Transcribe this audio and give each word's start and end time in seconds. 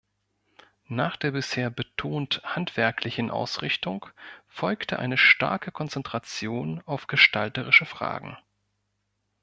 Nach 0.87 1.15
der 1.15 1.29
bisher 1.29 1.69
betont 1.69 2.41
handwerklichen 2.43 3.29
Ausrichtung 3.29 4.07
folgte 4.47 4.97
eine 4.97 5.15
starke 5.15 5.71
Konzentration 5.71 6.81
auf 6.87 7.05
gestalterische 7.05 7.85
Fragen. 7.85 8.35